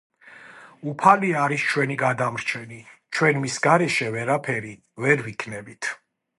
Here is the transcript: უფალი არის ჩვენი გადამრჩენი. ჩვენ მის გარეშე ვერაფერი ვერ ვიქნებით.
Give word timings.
უფალი 0.91 1.29
არის 1.41 1.65
ჩვენი 1.73 1.97
გადამრჩენი. 2.03 2.79
ჩვენ 3.19 3.39
მის 3.45 3.59
გარეშე 3.69 4.11
ვერაფერი 4.19 4.75
ვერ 5.05 5.19
ვიქნებით. 5.29 5.97